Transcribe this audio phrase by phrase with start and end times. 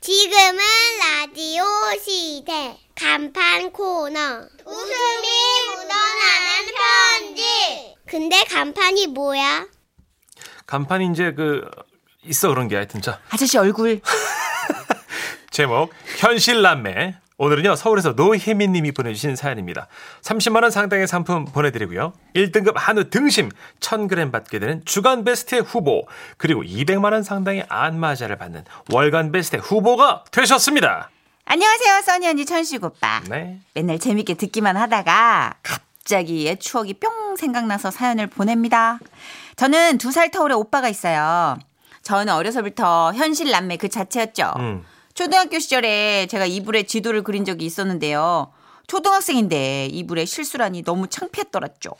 [0.00, 0.58] 지금은
[0.98, 1.62] 라디오
[2.02, 2.78] 시대.
[2.94, 4.18] 간판 코너.
[4.64, 5.28] 웃음이
[5.76, 7.96] 묻어나는 편지.
[8.06, 9.66] 근데 간판이 뭐야?
[10.66, 11.68] 간판이 이제 그
[12.24, 13.20] 있어 그런 게 하여튼 자.
[13.28, 14.00] 아저씨 얼굴.
[15.50, 19.88] 제목 현실남매 오늘은요 서울에서 노혜민님이 보내주신 사연입니다
[20.20, 23.48] 30만 원 상당의 상품 보내드리고요 1등급 한우 등심
[23.80, 30.24] 1000g 받게 되는 주간 베스트 후보 그리고 200만 원 상당의 안마자를 받는 월간 베스트 후보가
[30.30, 31.08] 되셨습니다
[31.46, 33.20] 안녕하세요, 써니 언니 천식 오빠.
[33.28, 39.00] 네 맨날 재밌게 듣기만 하다가 갑자기 옛 추억이 뿅 생각나서 사연을 보냅니다.
[39.56, 41.58] 저는 두 살 터울의 오빠가 있어요.
[42.02, 44.52] 저는 어려서부터 현실 남매 그 자체였죠.
[44.58, 44.84] 음.
[45.20, 48.54] 초등학교 시절에 제가 이불에 지도를 그린 적이 있었는데요.
[48.86, 51.90] 초등학생인데 이불에 실수라니 너무 창피했더랬죠.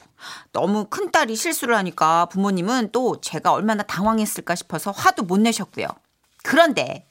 [0.53, 5.87] 너무 큰 딸이 실수를 하니까 부모님은 또 제가 얼마나 당황했을까 싶어서 화도 못 내셨고요.
[6.45, 7.07] 그런데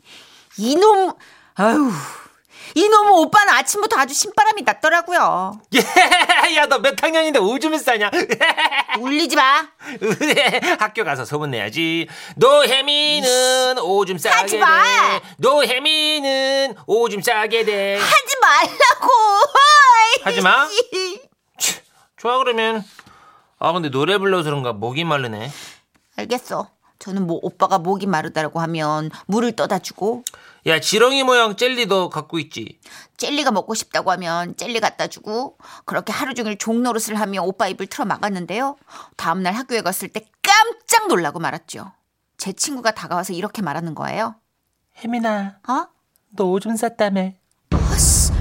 [0.57, 1.13] 이놈
[1.53, 1.91] 아유
[2.75, 5.59] 이놈의 오빠는 아침부터 아주 신바람이 났더라고요.
[6.55, 8.11] 야너 몇 학년인데 오줌을 싸냐
[8.99, 9.67] 울리지 마.
[10.79, 14.83] 학교 가서 소문내야지 노혜미는 오줌 싸게 하지 마.
[14.83, 19.13] 돼 노혜미는 오줌 싸게 돼 하지 말라고.
[20.23, 20.67] 하지 마.
[22.17, 22.83] 좋아 그러면
[23.59, 25.51] 아 근데 노래 불러서 그런가 목이 마르네
[26.17, 26.69] 알겠어.
[26.99, 30.23] 저는 뭐 오빠가 목이 마르다라고 하면 물을 떠다 주고
[30.65, 32.79] 야 지렁이 모양 젤리도 갖고 있지
[33.17, 38.05] 젤리가 먹고 싶다고 하면 젤리 갖다 주고 그렇게 하루 종일 종노릇을 하며 오빠 입을 틀어
[38.05, 38.75] 막았는데요.
[39.15, 41.91] 다음날 학교에 갔을 때 깜짝 놀라고 말았죠.
[42.37, 44.35] 제 친구가 다가와서 이렇게 말하는 거예요.
[44.97, 45.87] 혜민아 어?
[46.29, 47.31] 너 오줌 쌌다며
[47.71, 48.31] 아씨,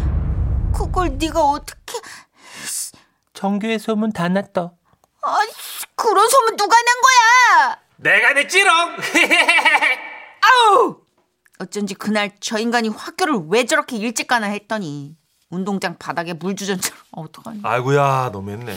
[0.74, 1.98] 그걸 네가 어떻게?
[3.32, 4.72] 정규의 소문 다 났다
[5.22, 7.78] 아이씨, 그런 소문 누가 낸 거야?
[7.96, 8.96] 내가 냈지롱
[10.42, 11.00] 아우!
[11.58, 15.16] 어쩐지 그날 저 인간이 학교를 왜 저렇게 일찍 가나 했더니
[15.50, 17.60] 운동장 바닥에 물주전자로 어, 어떡하니?
[17.62, 18.76] 아이고야 너무했네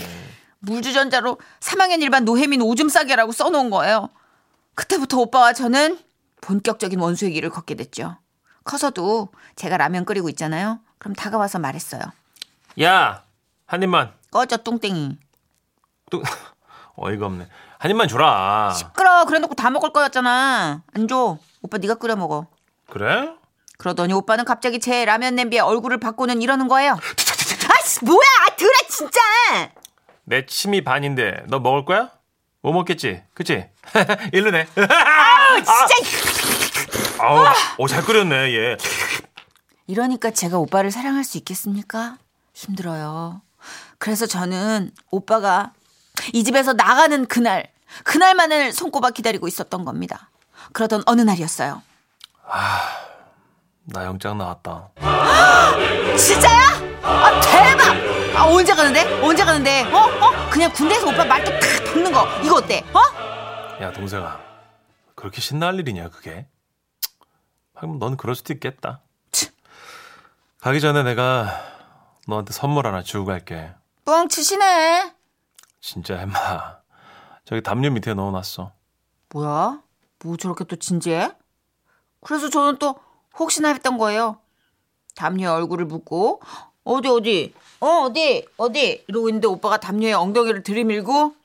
[0.59, 4.09] 물주전자로 3학년 일반 노혜민 오줌 싸개라고 써놓은 거예요.
[4.75, 5.99] 그때부터 오빠와 저는
[6.41, 8.17] 본격적인 원수의 길을 걷게 됐죠.
[8.63, 10.79] 커서도 제가 라면 끓이고 있잖아요.
[10.99, 12.01] 그럼 다가와서 말했어요.
[12.81, 13.23] 야
[13.65, 15.17] 한 입만 꺼져 뚱땡이.
[16.11, 16.21] 또
[16.97, 17.47] 어이가 없네
[17.79, 19.23] 한 입만 줘라 시끄러.
[19.25, 20.83] 그래놓고 다 먹을 거였잖아.
[20.93, 21.37] 안 줘.
[21.61, 22.47] 오빠 네가 끓여 먹어.
[22.91, 23.33] 그래?
[23.77, 26.99] 그러더니 오빠는 갑자기 제 라면 냄비에 얼굴을 바꾸는 이러는 거예요.
[27.79, 29.19] 아씨 뭐야 드라 진짜.
[30.25, 32.11] 내 침이 반인데 너 먹을 거야?
[32.61, 33.65] 못 먹겠지 그치?
[34.33, 34.85] 일르네 진짜
[37.19, 37.43] 아우
[37.79, 38.77] 오잘 끓였네 얘
[39.87, 42.17] 이러니까 제가 오빠를 사랑할 수 있겠습니까?
[42.53, 43.41] 힘들어요.
[43.97, 45.73] 그래서 저는 오빠가
[46.33, 47.67] 이 집에서 나가는 그날,
[48.03, 50.29] 그날만을 손꼽아 기다리고 있었던 겁니다.
[50.73, 51.81] 그러던 어느 날이었어요.
[53.85, 54.89] 나 영장 나왔다
[56.17, 56.61] 진짜야?
[57.03, 58.37] 아, 대박!
[58.37, 59.21] 아, 언제 가는데?
[59.21, 59.83] 언제 가는데?
[59.91, 59.97] 어?
[59.97, 60.49] 어?
[60.49, 62.27] 그냥 군대에서 오빠 말뚝 탁 박는 거.
[62.43, 62.83] 이거 어때?
[62.93, 63.81] 어?
[63.81, 64.39] 야 동생아
[65.15, 66.47] 그렇게 신날 일이냐 그게
[67.75, 69.01] 하긴 넌 그럴 수도 있겠다
[69.31, 69.49] 치.
[70.59, 71.47] 가기 전에 내가
[72.27, 73.71] 너한테 선물 하나 주고 갈게
[74.05, 75.13] 뻥치시네.
[75.79, 76.35] 진짜 햄마
[77.45, 78.71] 저기 담요 밑에 넣어놨어
[79.33, 79.79] 뭐야?
[80.23, 81.31] 뭐 저렇게 또 진지해?
[82.21, 82.95] 그래서 저는 또
[83.37, 84.37] 혹시나 했던 거예요.
[85.15, 86.41] 담요에 얼굴을 묻고
[86.83, 91.35] 어디 어디 어 어디 어디 이러고 있는데 오빠가 담요에 엉덩이를 들이밀고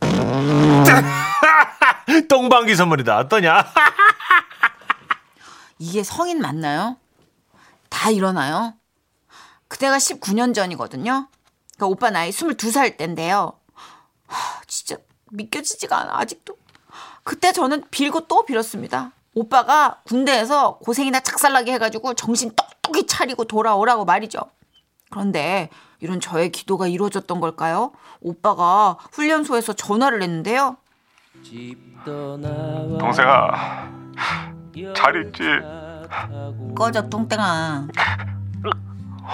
[2.28, 3.64] 똥방귀 선물이다 어떠냐
[5.78, 6.96] 이게 성인 맞나요?
[7.88, 8.74] 다 일어나요?
[9.68, 11.28] 그때가 19년 전이거든요.
[11.76, 13.52] 그러니까 오빠 나이 22살 때인데요.
[14.26, 14.96] 하, 진짜
[15.30, 16.56] 믿겨지지가 않아 아직도.
[17.24, 19.12] 그때 저는 빌고 또 빌었습니다.
[19.34, 24.40] 오빠가 군대에서 고생이나 착살나게 해가지고 정신 똑똑히 차리고 돌아오라고 말이죠.
[25.10, 25.70] 그런데
[26.00, 27.92] 이런 저의 기도가 이루어졌던 걸까요?
[28.20, 30.76] 오빠가 훈련소에서 전화를 했는데요.
[32.98, 33.90] 동생아
[34.94, 35.42] 잘 있지
[36.74, 37.88] 꺼져 똥땡아.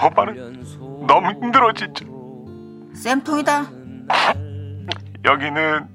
[0.05, 2.05] 오빠는 너무 힘들어 진짜
[2.93, 3.65] 쌤통이다.
[5.25, 5.87] 여기는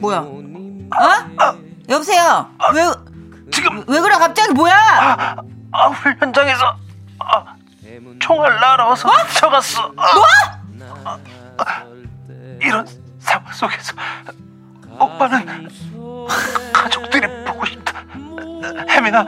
[0.00, 0.18] 뭐야?
[0.18, 1.58] 어?
[1.88, 2.48] 여보세요?
[2.74, 2.82] 왜,
[3.50, 5.36] 지금 왜 그래, 갑자기 뭐야?
[5.72, 5.88] 아,
[6.20, 6.76] 현장에서
[7.18, 7.44] 아,
[8.20, 10.04] 총알 날아와서 쳐갔어 뭐?
[12.60, 12.86] 이런
[13.18, 13.94] 상황 속에서
[14.98, 15.68] 오빠는
[16.72, 18.04] 가족들이 보고 싶다
[18.88, 19.26] 혜민아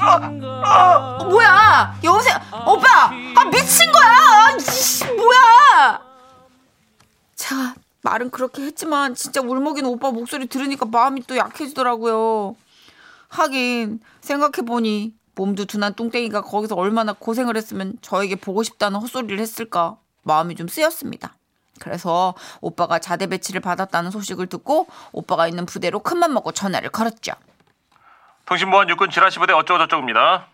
[0.00, 1.94] 어, 뭐야?
[2.04, 2.36] 여보세요?
[2.66, 3.06] 오빠!
[3.06, 4.06] 아, 미친 거야!
[4.06, 6.00] 아, 이씨, 뭐야!
[7.34, 7.74] 제가
[8.06, 12.54] 말은 그렇게 했지만, 진짜 울먹이는 오빠 목소리 들으니까 마음이 또 약해지더라고요.
[13.28, 20.54] 하긴 생각해보니 몸도 둔한 뚱땡이가 거기서 얼마나 고생을 했으면 저에게 보고 싶다는 헛소리를 했을까 마음이
[20.54, 21.34] 좀 쓰였습니다.
[21.80, 27.32] 그래서 오빠가 자대 배치를 받았다는 소식을 듣고 오빠가 있는 부대로 큰맘 먹고 전화를 걸었죠.
[28.46, 30.46] 통신보안 육군 지라시 부대 어쩌고저쩌고입니다.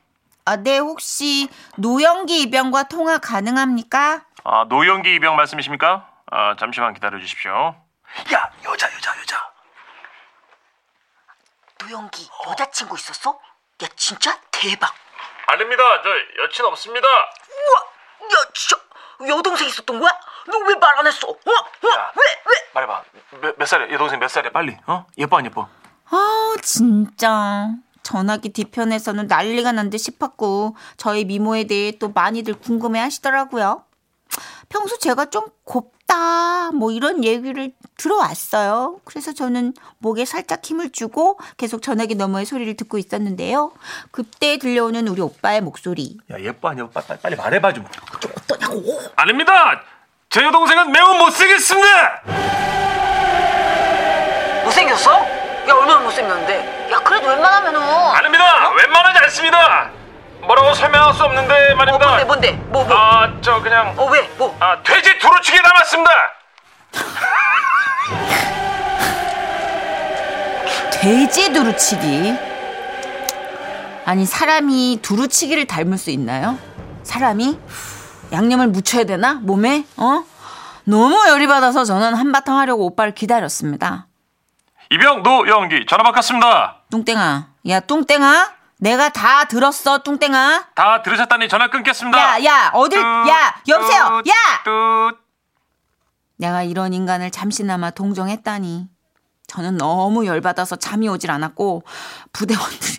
[0.47, 4.25] 아, 네, 혹시 노영기 입영과 통화 가능합니까?
[4.43, 6.12] 아, 노영기 이병 말씀이십니까?
[6.35, 7.53] 아, 잠시만 기다려 주십시오.
[8.33, 9.53] 야, 여자, 여자, 여자.
[11.83, 13.39] 노영기 여자친구 있었어?
[13.83, 14.95] 야, 진짜 대박.
[15.47, 15.83] 아닙니다.
[16.03, 16.09] 저
[16.45, 17.07] 여친 없습니다.
[17.07, 17.81] 우와,
[18.33, 18.83] 야, 진짜
[19.29, 20.11] 여동생 있었던 거야?
[20.47, 21.29] 너 왜 말 안 했어?
[21.29, 21.33] 어?
[21.33, 21.91] 어?
[21.95, 22.13] 야.
[22.17, 22.23] 왜?
[22.47, 22.71] 왜?
[22.75, 23.03] 말해봐.
[23.43, 23.93] 몇, 몇 살이야?
[23.93, 24.53] 얘 동생 몇 살이야?
[24.53, 24.77] 빨리.
[24.87, 25.05] 어?
[25.19, 25.69] 예뻐 안 예뻐?
[26.11, 27.69] 아, 진짜.
[28.03, 33.85] 전화기 뒤편에서는 난리가 난 듯 싶었고, 저희 미모에 대해 또 많이들 궁금해 하시더라고요.
[34.71, 39.01] 평소 제가 좀 곱 다, 뭐 이런 얘기를 들어왔어요.
[39.05, 43.73] 그래서 저는 목에 살짝 힘을 주고 계속 전화기 너머의 소리를 듣고 있었는데요.
[44.11, 46.19] 그때 들려오는 우리 오빠의 목소리.
[46.31, 46.91] 야, 예뻐 안 예뻐?
[46.91, 47.87] 빨리, 빨리, 빨리 말해봐 좀.
[48.43, 49.01] 어떠냐고.
[49.17, 49.81] 아닙니다.
[50.29, 52.23] 제 여동생은 매우 못생겼습니다.
[54.65, 55.13] 못생겼어?
[55.13, 56.91] 야, 얼마나 못생겼는데?
[56.93, 57.81] 야, 그래도 웬만하면은.
[57.81, 58.71] 아닙니다.
[58.71, 59.91] 웬만하지 않습니다.
[60.47, 62.25] 뭐라고 설명할 수 없는데 말입니다.
[62.25, 62.53] 뭔데?
[62.69, 64.29] 뭐, 아, 저 그냥 어, 왜?
[64.37, 64.55] 뭐?
[64.61, 66.11] 아, 돼지 두루치기 남았습니다.
[71.01, 72.35] 돼지 두루치기.
[74.05, 76.59] 아니 사람이 두루치기를 닮을 수 있나요?
[77.05, 77.57] 사람이
[78.33, 79.85] 양념을 묻혀야 되나 몸에?
[79.97, 80.25] 어?
[80.85, 84.09] 너무 열이 받아서 저는 한바탕 하려고 오빠를 기다렸습니다.
[84.91, 86.79] 이병 노영기 전화 바꿨습니다.
[86.91, 88.51] 뚱땡아, 야 뚱땡아,
[88.83, 90.71] 내가 다 들었어 뚱땡아.
[90.75, 92.19] 다 들으셨다니 전화 끊겠습니다.
[92.19, 94.35] 야, 야, 어딜, 뚜, 야, 여보세요, 뚜, 야.
[94.65, 95.17] 뚜.
[96.35, 98.89] 내가 이런 인간을 잠시나마 동정했다니.
[99.47, 101.85] 저는 너무 열받아서 잠이 오질 않았고
[102.33, 102.99] 부대원들이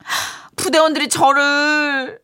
[0.56, 2.20] 부대원들이 저를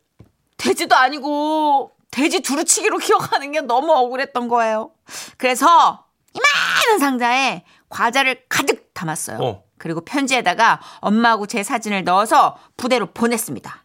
[0.56, 4.90] 돼지도 아니고 돼지 두루치기로 기억하는 게 너무 억울했던 거예요.
[5.36, 9.38] 그래서 이만한 상자에 과자를 가득 담았어요.
[9.40, 9.69] 어.
[9.80, 13.84] 그리고 편지에다가 엄마하고 제 사진을 넣어서 부대로 보냈습니다.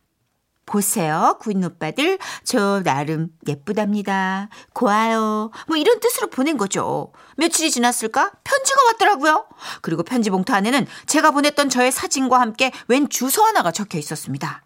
[0.67, 2.17] 보세요, 구인 오빠들.
[2.43, 4.49] 저 나름 예쁘답니다.
[4.73, 5.51] 고와요.
[5.67, 7.13] 뭐 이런 뜻으로 보낸 거죠.
[7.37, 8.31] 며칠이 지났을까?
[8.43, 9.45] 편지가 왔더라고요.
[9.81, 14.63] 그리고 편지 봉투 안에는 제가 보냈던 저의 사진과 함께 웬 주소 하나가 적혀 있었습니다.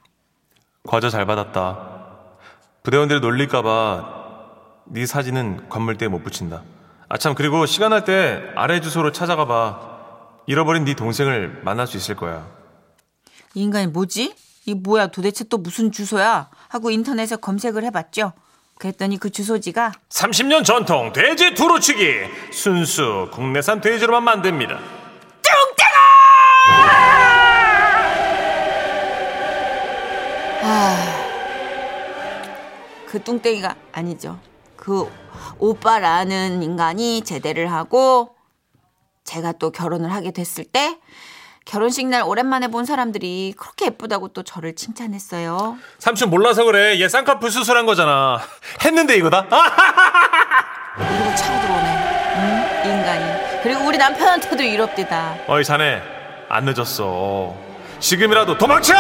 [0.88, 2.00] 과자 잘 받았다.
[2.84, 4.20] 부대원들이 놀릴까봐
[4.86, 6.64] 네 사진은 관물대에 못 붙인다.
[7.10, 9.89] 아참 그리고 시간 날 때 아래 주소로 찾아가봐.
[10.50, 12.48] 잃어버린 네 동생을 만날 수 있을 거야.
[13.54, 14.34] 이 인간이 뭐지?
[14.66, 16.50] 이 뭐야 도대체 또 무슨 주소야?
[16.70, 18.34] 하고 인터넷에 검색을 해봤죠.
[18.80, 24.80] 그랬더니 그 주소지가 30년 전통 돼지 두루치기 순수 국내산 돼지로만 만듭니다.
[33.06, 34.40] 그 뚱땡이가 아니죠.
[34.76, 35.08] 그
[35.60, 38.39] 오빠라는 인간이 제대를 하고
[39.30, 40.98] 제가 또 결혼을 하게 됐을 때
[41.64, 45.78] 결혼식 날 오랜만에 본 사람들이 그렇게 예쁘다고 또 저를 칭찬했어요.
[46.00, 47.00] 삼촌 몰라서 그래.
[47.00, 48.40] 얘 쌍꺼풀 수술한 거잖아.
[48.84, 49.46] 했는데 이거다.
[50.98, 52.34] 그리고 차고 들어오네.
[52.38, 52.86] 응?
[52.86, 53.62] 이 인간이.
[53.62, 55.36] 그리고 우리 남편한테도 이럽디다.
[55.48, 56.02] 어이 자네
[56.50, 57.56] 안 늦었어.
[58.00, 58.96] 지금이라도 도망쳐!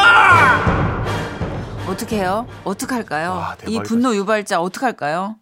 [1.88, 2.46] 어떡해요?
[2.66, 3.32] 어떡할까요?
[3.32, 3.80] 와, 이.
[3.82, 5.38] 분노 유발자 어떡할까요?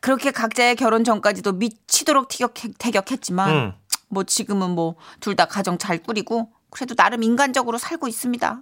[0.00, 3.79] 그렇게 각자의 결혼 전까지도 미치도록 티격, 태격했지만 응.
[4.10, 8.60] 뭐 지금은 뭐 둘 다 가정 잘 꾸리고 그래도 나름 인간적으로 살고 있습니다.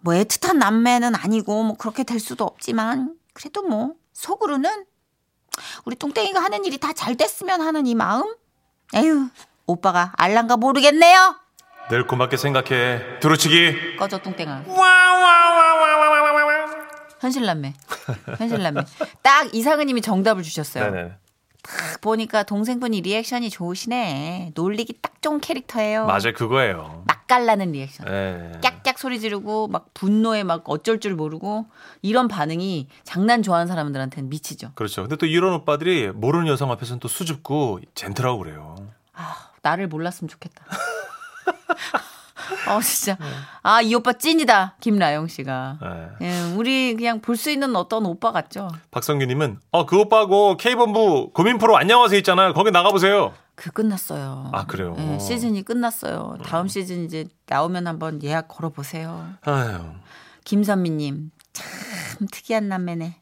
[0.00, 4.84] 뭐 애틋한 남매는 아니고 뭐 그렇게 될 수도 없지만 그래도 뭐 속으로는
[5.84, 8.34] 우리 똥땡이가 하는 일이 다 잘 됐으면 하는 이 마음?
[8.94, 9.28] 에휴
[9.66, 11.36] 오빠가 알란가 모르겠네요.
[11.88, 13.20] 늘 고맙게 생각해.
[13.20, 13.96] 두루치기.
[13.96, 14.64] 꺼져 똥땡아.
[17.20, 17.74] 현실남매.
[18.38, 18.82] 현실남매.
[19.22, 20.90] 딱 이상은님이 정답을 주셨어요.
[20.90, 21.12] 네네.
[21.96, 24.52] 딱 보니까 동생분이 reaction이 좋으시네.
[24.54, 26.04] 놀리기 딱 좋은 캐릭터예요.
[26.06, 27.04] 맞아요 그거예요.
[27.06, 28.06] 맛깔나는 리액션.
[28.06, 28.52] 예.
[28.62, 31.66] 깍깍 소리 지르고 막 분노에 막 어쩔 줄 모르고
[32.02, 34.72] 이런 반응이 장난 좋아하는 사람들한테는 미치죠.
[34.74, 35.02] 그렇죠.
[35.02, 38.76] 근데 또 이런 오빠들이 모르는 여성 앞에서는 또 수줍고 gentle하고 그래요.
[39.14, 40.66] 아, 나를 몰랐으면 좋겠다.
[42.68, 43.16] 어, 진짜.
[43.62, 44.76] 아, 이 오빠 찐이다.
[44.80, 45.78] 김라영 씨가.
[46.20, 46.26] 예.
[46.26, 48.68] 예, 우리 그냥 볼 수 있는 어떤 오빠 같죠?
[48.90, 52.52] 박성규님은 어 그 오빠하고 K본부 고민 프로 안녕하세요 있잖아요.
[52.54, 53.32] 거기 나가보세요.
[53.54, 54.50] 그 끝났어요.
[54.52, 54.94] 아, 그래요?
[54.98, 56.36] 예, 시즌이 끝났어요.
[56.44, 59.28] 다음 시즌 이제 나오면 한번 예약 걸어보세요.
[59.42, 59.80] 아유.
[60.44, 61.66] 김선미님, 참
[62.30, 63.16] 특이한 남매네.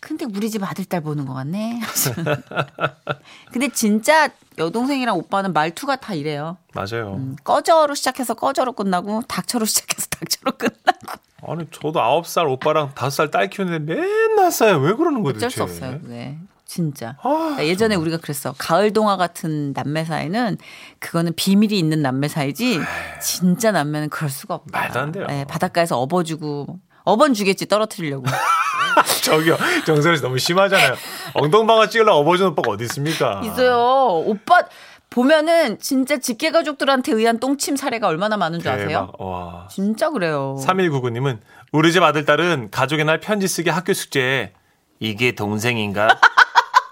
[0.00, 1.80] 근데 우리 집 아들 딸 보는 것 같네.
[3.52, 6.56] 근데 진짜 여동생이랑 오빠는 말투가 다 이래요.
[6.74, 7.14] 맞아요.
[7.14, 13.10] 음, 꺼져로 시작해서 꺼져로 끝나고 닥쳐로 시작해서 닥쳐로 끝나고 아니 저도 아홉 살 오빠랑 다섯
[13.10, 14.78] 살 딸 키우는데 맨날 싸요.
[14.78, 15.36] 왜 그러는 거예요?
[15.36, 15.84] 어쩔 수 도대체?
[15.86, 16.00] 없어요.
[16.04, 16.38] 네.
[16.64, 17.16] 진짜.
[17.22, 18.54] 아, 그러니까 예전에 우리가 그랬어.
[18.58, 20.58] 가을 동화 같은 남매 사이는
[20.98, 22.80] 그거는 비밀이 있는 남매 사이지
[23.22, 24.78] 진짜 남매는 그럴 수가 없다.
[24.78, 25.26] 말도 안 돼요.
[25.28, 28.24] 네, 바닷가에서 업어주고 업은 주겠지 떨어뜨리려고.
[29.22, 30.94] 저기요 정선이 씨 너무 심하잖아요.
[31.34, 33.40] 엉덩방아 찍으려고 업어주는 오빠가 어디 있습니까?
[33.44, 34.22] 있어요.
[34.24, 34.62] 오빠
[35.10, 38.88] 보면은 진짜 직계 가족들한테 의한 똥침 사례가 얼마나 많은 줄 아세요?
[38.88, 39.20] 대박.
[39.20, 39.68] 와.
[39.70, 40.56] 진짜 그래요.
[40.60, 41.38] 3199님은
[41.72, 44.52] 우리 집 아들 딸은 가족의 날 편지 쓰기 학교 숙제에
[45.00, 46.20] 이게 동생인가?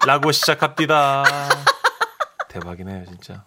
[0.05, 1.23] 라고 시작합니다.
[2.49, 3.43] 대박이네요, 진짜.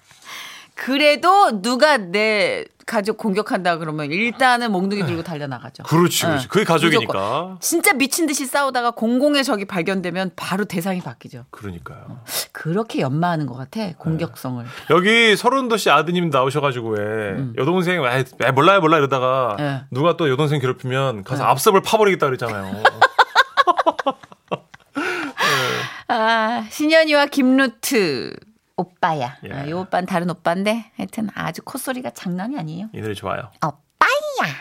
[0.81, 5.83] 그래도 누가 내 가족 공격한다 그러면 일단은 몽둥이 들고 달려 나가죠.
[5.83, 6.49] 그렇지, 그렇지.
[6.49, 7.13] 그게 가족이니까.
[7.13, 7.61] 무조건.
[7.61, 11.45] 진짜 미친 듯이 싸우다가 공공의 적이 발견되면 바로 대상이 바뀌죠.
[11.51, 12.23] 그러니까요.
[12.53, 14.65] 그렇게 연마하는 것 같아 공격성을.
[14.89, 19.63] 여기 서른도 씨 아드님 나오셔가지고 왜 여동생 에, 에, 몰라요 몰라 이러다가 음.
[19.63, 19.83] 네.
[19.91, 22.83] 누가 또 여동생 괴롭히면 가서 앞섭을 파버리겠다 그랬잖아요.
[26.09, 28.35] 아 신현이와 김루트
[28.81, 29.37] 오빠야.
[29.45, 29.53] 예.
[29.53, 32.89] 아, 이 오빠는 다른 오빠인데 하여튼 아주 콧소리가 장난이 아니에요.
[32.95, 33.51] 이 노래 좋아요.
[33.63, 34.55] 오빠야.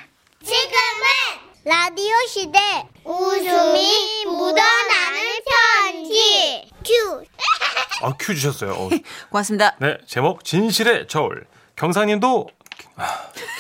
[0.44, 1.06] 지금은
[1.64, 2.60] 라디오 시대
[3.06, 5.40] 웃음이 묻어나는
[5.84, 7.24] 편지 큐
[8.02, 8.72] 아, 큐 주셨어요.
[8.74, 8.90] 어.
[9.32, 9.76] 고맙습니다.
[9.80, 11.46] 네, 제목 진실의 저울.
[11.76, 12.48] 경상님도
[12.98, 13.06] 아,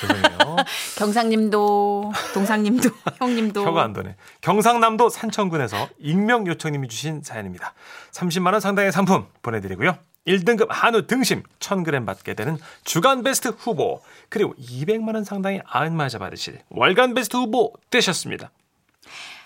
[0.01, 0.55] 죄송해요.
[0.97, 2.89] 경상님도 동상님도
[3.19, 4.15] 형님도 혀가 안 도네.
[4.41, 7.73] 경상남도 산청군에서 익명 요청님이 주신 사연입니다.
[8.11, 9.97] 30만 원 상당의 상품 보내드리고요.
[10.29, 16.59] 1등급 한우 등심 1000g 받게 되는 주간 베스트 후보 그리고 200만 원 상당의 안마의자 받으실
[16.69, 18.51] 월간 베스트 후보 되셨습니다.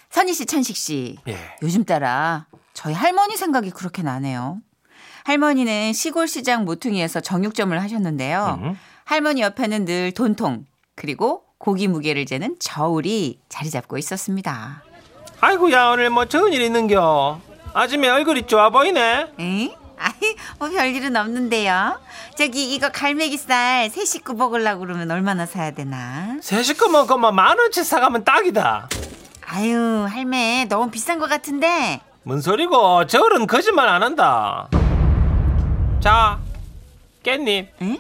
[0.10, 1.18] 선희 씨, 천식 씨.
[1.28, 1.38] 예.
[1.64, 4.60] 요즘 따라 저희 할머니 생각이 그렇게 나네요.
[5.24, 8.60] 할머니는 시골 시장 모퉁이에서 정육점을 하셨는데요.
[8.62, 8.78] 음.
[9.06, 14.84] 할머니 옆에는 늘 돈통 그리고 고기 무게를 재는 저울이 자리 잡고 있었습니다.
[15.40, 17.40] 아이고야 오늘 뭐 좋은 일 있는겨.
[17.74, 19.34] 아줌에 얼굴이 좋아 보이네.
[19.40, 19.83] 에?
[19.98, 22.00] 아이, 뭐 별일은 없는데요.
[22.38, 26.38] 저기 이거 갈매기살 새 식구 먹으려고 그러면 얼마나 사야 되나?
[26.42, 28.90] 세 식구 먹고 뭐만 원치 사가면 딱이다.
[29.48, 32.02] 아유, 할매 너무 비싼 것 같은데.
[32.24, 34.68] 뭔 소리고 저울은 거짓말 안 한다.
[36.00, 36.40] 자,
[37.24, 37.68] 깻잎.
[37.82, 37.98] 응?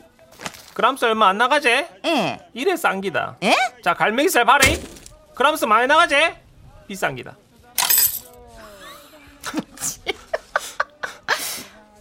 [0.73, 1.85] 그람수 얼마 안 나가지?
[2.05, 2.39] 예.
[2.53, 3.35] 이래 싼 기다.
[3.43, 3.53] 예?
[3.83, 4.81] 자, 갈매기살 바리.
[5.35, 6.15] 그람수 많이 나가지?
[6.87, 7.35] 비싼 기다.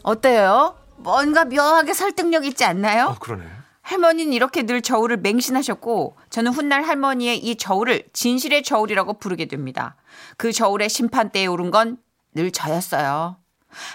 [0.02, 0.76] 어때요?
[0.97, 3.06] 뭔가 묘하게 설득력 있지 않나요?
[3.06, 3.44] 어, 그러네.
[3.82, 9.97] 할머니는 이렇게 늘 저울을 맹신하셨고 저는 훗날 할머니의 이 저울을 진실의 저울이라고 부르게 됩니다.
[10.37, 11.99] 그 저울의 심판대에 오른 건
[12.35, 13.37] 늘 저였어요.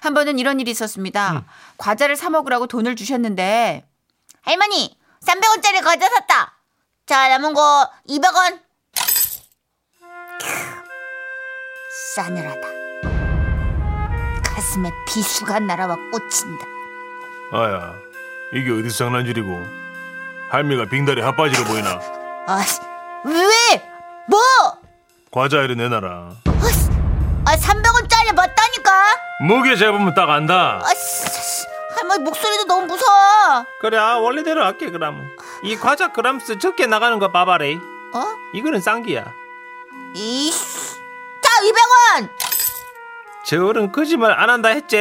[0.02, 1.46] 한 번은 이런 일이 있었습니다.
[1.78, 3.88] 과자를 사 먹으라고 돈을 주셨는데
[4.42, 6.60] 할머니 300원짜리 과자 샀다.
[7.06, 8.60] 자 남은 거 200원.
[12.16, 12.77] 싸늘하다.
[14.78, 16.66] 가슴에 비수가 날아와 꽂힌다.
[17.52, 17.94] 아야,
[18.54, 19.50] 이게 어디서 장난질이고?
[20.50, 22.00] 할미가 빙다리 핫바지로 보이나?
[22.48, 22.64] 아,
[23.26, 23.90] 왜?
[24.28, 24.40] 뭐?
[25.32, 26.30] 과자 이리 내놔라.
[27.46, 28.92] 아, 300원짜리 맞다니까?
[29.42, 30.80] 무게 재보면 딱 안다.
[30.84, 30.90] 아,
[31.96, 33.66] 할머니 목소리도 너무 무서워.
[33.82, 35.28] 그래, 원래대로 할게 그럼.
[35.64, 37.76] 이 과자 그람수 적게 나가는 거 봐봐래.
[38.14, 38.26] 어?
[38.54, 39.34] 이거는 싼 기야.
[40.14, 40.96] 이씨.
[41.42, 42.47] 자, 200원!
[43.48, 44.98] 저울은 거짓말 안 한다 했지?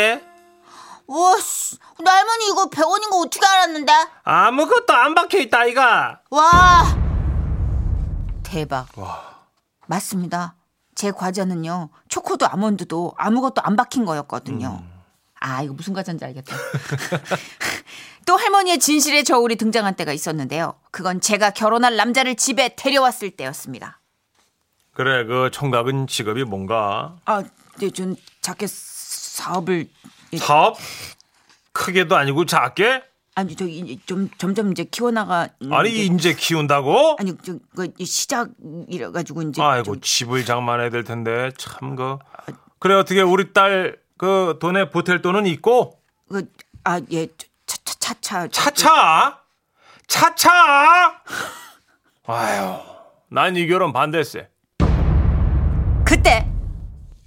[1.08, 1.76] 와, 씨.
[1.96, 3.92] 근데 할머니 이거 100원인 거 어떻게 알았는데?
[4.22, 6.20] 아무것도 안 박혀 있다 이가.
[6.30, 6.84] 와.
[8.44, 8.86] 대박.
[8.96, 9.46] 와,
[9.86, 10.54] 맞습니다.
[10.94, 14.80] 제 과자는요, 초코도 아몬드도 아무것도 안 박힌 거였거든요.
[15.40, 16.54] 아, 이거 무슨 과자인지 알겠다.
[18.26, 20.74] 또 할머니의 진실의 저울이 등장한 때가 있었는데요.
[20.92, 23.98] 그건 제가 결혼할 남자를 집에 데려왔을 때였습니다.
[24.94, 27.16] 그래 그 총각은 직업이 뭔가?
[27.24, 27.42] 아,
[27.78, 29.88] 네, 전 작게 사업을
[30.32, 30.76] 예, 사업?
[31.72, 33.02] 크게도 아니고 작게?
[33.34, 37.16] 아니 저 이- 좀 점점 이제 키워나가 아니 이제 키운다고?
[37.18, 42.16] 아니 저그 시작이라 가지고 이제 아이고 좀- 집을 장만해야 될 텐데 참 그.
[42.78, 46.50] 그래 어떻게 우리 딸 그 돈에 보탤 돈은 있고 그,
[46.84, 47.28] 아, 예,
[47.66, 49.40] 차차차 차 차
[50.06, 51.20] 차차.
[52.26, 52.78] 아유,
[53.28, 54.48] 난 이 결혼 반대세.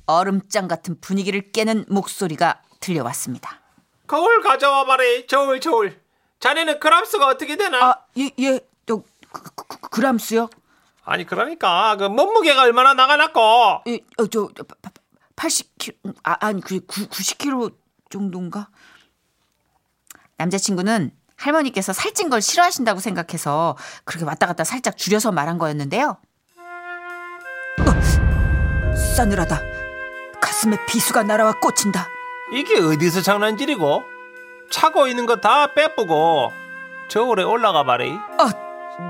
[0.09, 3.61] 얼음장 같은 분위기를 깨는 목소리가 들려왔습니다.
[4.07, 5.25] 거울 가져와 봐래.
[5.27, 5.99] 저울 저울.
[6.39, 7.83] 자네는 그람수가 어떻게 되나?
[7.83, 10.49] 아, 예, 예, 또 그, 그, 그, 그람수요?
[11.03, 14.91] 아니 그러니까 그 몸무게가 얼마나 나가놨고 예, 어, 저, 저 바,
[15.35, 17.73] 80kg, 아, 아니, 그 90kg
[18.09, 18.69] 정도인가?
[20.37, 26.17] 남자친구는 할머니께서 살찐 걸 싫어하신다고 생각해서 그렇게 왔다 갔다 살짝 줄여서 말한 거였는데요.
[27.79, 29.78] 어, 싸늘하다.
[30.59, 32.09] 가슴에 비수가 날아와 꽂힌다.
[32.51, 34.03] 이게 어디서 장난질이고?
[34.69, 36.51] 차고 있는 거 다 빼쁘고
[37.07, 38.11] 저울에 올라가 봐래.
[38.37, 38.51] 아,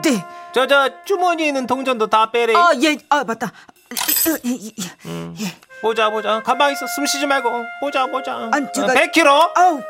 [0.03, 0.23] 네.
[0.53, 2.53] 저저 주머니에 있는 동전도 다 빼래.
[2.55, 3.47] 아, 예, 아, 맞다.
[3.47, 4.71] 어, 예, 예,
[5.41, 5.55] 예.
[5.81, 6.43] 보자 보자.
[6.43, 6.85] 가만히 있어.
[6.85, 7.65] 숨 쉬지 말고.
[7.81, 8.49] 보자 보자.
[8.53, 9.51] 아니, 제가- 100kg?
[9.57, 9.81] 아우,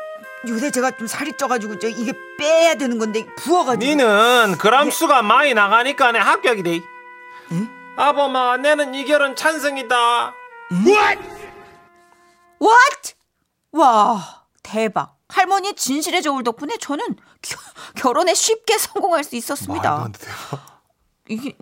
[0.48, 3.84] 요새 제가 좀 살이 쪄가지고 저 이게 빼야 되는 건데 부어가지고.
[3.84, 6.80] 니는 그람 수가 많이 나가니까 내 합격이래.
[7.98, 10.34] 아범아, 내는 이 결혼 찬성이다.
[12.60, 13.14] What?
[13.72, 15.16] 와, 대박.
[15.28, 17.04] 할머니의 진실의 저울 덕분에 저는
[17.40, 17.56] 겨,
[17.96, 20.08] 결혼에 쉽게 성공할 수 있었습니다.
[21.28, 21.56] 이게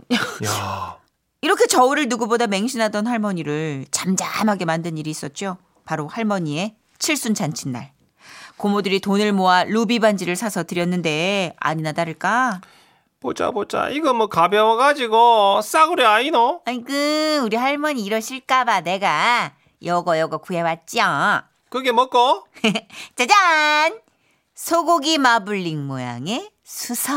[0.45, 0.99] 야,
[1.43, 5.59] 이렇게 저울을 누구보다 맹신하던 할머니를 잠잠하게 만든 일이 있었죠.
[5.85, 7.93] 바로 할머니의 칠순 잔칫날.
[8.57, 12.61] 고모들이 돈을 모아 루비 반지를 사서 드렸는데 아니나 다를까
[13.21, 13.89] 보자 보자.
[13.91, 16.63] 이거 뭐 가벼워가지고 싸구려 아이노?
[16.65, 16.93] 아이고
[17.45, 19.53] 우리 할머니 이러실까봐 내가
[19.85, 20.99] 요거 요거 구해왔죠.
[21.71, 22.47] 그게 먹고?
[23.15, 24.01] 짜잔!
[24.55, 27.15] 소고기 마블링 모양의 수석.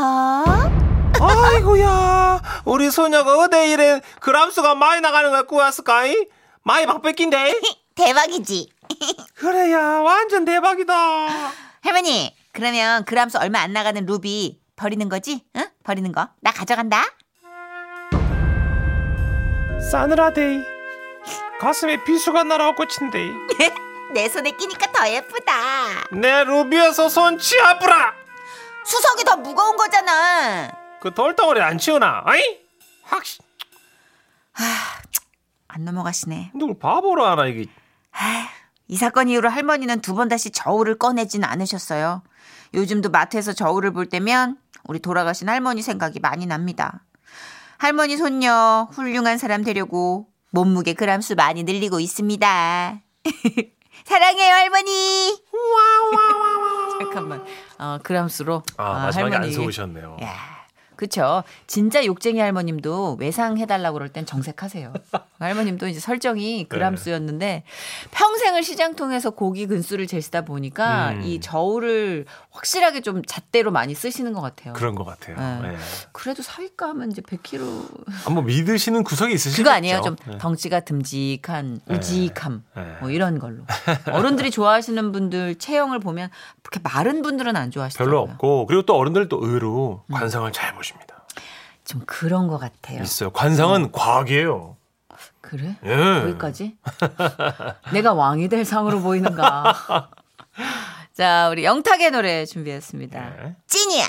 [1.20, 6.26] 아이고야 우리 소녀가 어디 이래 그람수가 많이 나가는 걸 구웠을까이?
[6.62, 7.60] 많이 막 뺏긴데?
[7.94, 8.68] 대박이지.
[9.34, 10.94] 그래야 완전 대박이다
[11.82, 15.44] 할머니, 그러면 그람수 얼마 안 나가는 루비 버리는 거지?
[15.56, 15.68] 응?
[15.82, 16.28] 버리는 거.
[16.40, 17.04] 나 가져간다.
[19.90, 20.60] 싸늘하대
[21.62, 23.30] 가슴에 비수가 날아와 꽂힌대
[24.12, 25.52] 내 손에 끼니까 더 예쁘다.
[26.10, 28.12] 내 루비에서 손 치아부라
[28.84, 30.72] 수석이 더 무거운 거잖아.
[31.00, 32.20] 그 돌덩어리 안 치우나?
[32.24, 32.42] 아이?
[33.04, 33.38] 확 씨,
[35.68, 36.50] 안 넘어가시네.
[36.56, 37.66] 누굴 바보로 하나 이게
[38.88, 42.22] 이 사건 이후로 할머니는 두 번 다시 저울을 꺼내지는 않으셨어요.
[42.74, 47.04] 요즘도 마트에서 저울을 볼 때면 우리 돌아가신 할머니 생각이 많이 납니다.
[47.78, 53.00] 할머니 손녀 훌륭한 사람 되려고 몸무게 그람수 많이 늘리고 있습니다.
[54.04, 55.42] 사랑해요 할머니.
[57.00, 57.44] 잠깐만.
[57.78, 60.18] 어, 그람수로 아, 마지막에 안 속으셨네요.
[60.22, 60.34] 야,
[60.96, 61.42] 그쵸.
[61.66, 64.92] 진짜 욕쟁이 할머님도 외상 해달라고 그럴 땐 정색하세요.
[65.42, 67.64] 할머님도 이제 설정이 그람수였는데
[68.10, 71.22] 평생을 시장 통해서 고기 근수를 재시다 보니까 음.
[71.22, 74.72] 이 저울을 확실하게 좀 잣대로 많이 쓰시는 것 같아요.
[74.74, 75.36] 그런 것 같아요.
[75.62, 75.68] 네.
[75.70, 75.76] 네.
[76.12, 78.04] 그래도 살까 하면 이제 100kg.
[78.24, 79.62] 한번 믿으시는 구석이 있으시죠?
[79.62, 80.00] 그거 아니에요.
[80.02, 80.38] 좀 네.
[80.38, 82.96] 덩치가 듬직한 우직함 네.
[83.00, 83.64] 뭐 이런 걸로.
[84.12, 86.30] 어른들이 좋아하시는 분들 체형을 보면
[86.62, 88.10] 그렇게 마른 분들은 안 좋아하시더라고요.
[88.10, 90.14] 별로 없고 그리고 또 어른들도 의외로 음.
[90.14, 91.24] 관상을 잘 보십니다.
[91.84, 93.02] 좀 그런 것 같아요.
[93.02, 93.30] 있어요.
[93.30, 94.76] 관상은 과학이에요.
[95.52, 95.76] 그래?
[95.84, 96.20] 예.
[96.22, 96.76] 거기까지?
[97.92, 100.08] 내가 왕이 될 상으로 보이는가?
[101.12, 103.20] 자, 우리 영탁의 노래 준비했습니다.
[103.20, 103.56] 네.
[103.66, 104.04] 찐이야.